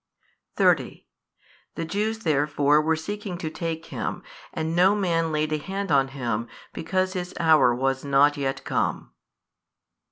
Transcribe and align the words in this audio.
30 0.55 1.05
The 1.75 1.85
Jews 1.85 2.17
therefore 2.23 2.81
were 2.81 2.95
seeking 2.95 3.37
to 3.37 3.51
take 3.51 3.85
Him: 3.85 4.23
and 4.51 4.75
no 4.75 4.95
man 4.95 5.31
laid 5.31 5.53
a 5.53 5.59
hand 5.59 5.91
on 5.91 6.07
Him, 6.07 6.47
because 6.73 7.13
His 7.13 7.35
hour 7.39 7.71
was 7.75 8.03
not 8.03 8.35
yet 8.35 8.63
come. 8.65 9.11